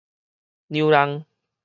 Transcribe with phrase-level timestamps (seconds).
[0.67, 1.25] 讓人